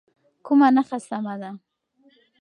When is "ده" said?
1.41-1.49